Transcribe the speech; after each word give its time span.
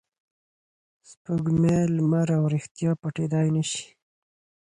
سپوږمۍ، 1.09 1.77
لمر 1.95 2.27
او 2.37 2.43
ریښتیا 2.53 2.91
پټېدای 3.01 3.47
نه 3.55 3.63
شي. 3.69 3.85